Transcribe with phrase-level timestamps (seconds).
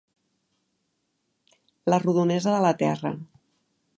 [1.93, 3.15] La rodonesa de la Terra.